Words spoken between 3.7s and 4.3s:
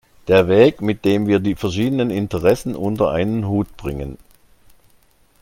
bringen.